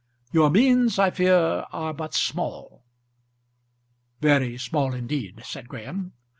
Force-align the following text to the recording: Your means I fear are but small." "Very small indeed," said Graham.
Your 0.31 0.49
means 0.49 0.97
I 0.97 1.11
fear 1.11 1.67
are 1.71 1.93
but 1.93 2.15
small." 2.15 2.83
"Very 4.19 4.57
small 4.57 4.95
indeed," 4.95 5.43
said 5.45 5.67
Graham. 5.69 6.13